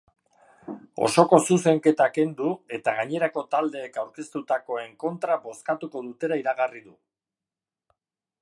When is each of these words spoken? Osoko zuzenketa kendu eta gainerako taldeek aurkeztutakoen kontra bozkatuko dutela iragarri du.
Osoko 1.07 1.39
zuzenketa 1.49 2.07
kendu 2.15 2.49
eta 2.79 2.95
gainerako 3.01 3.45
taldeek 3.53 4.01
aurkeztutakoen 4.05 4.99
kontra 5.07 5.39
bozkatuko 5.47 6.05
dutela 6.09 6.45
iragarri 6.45 6.87
du. 6.89 6.99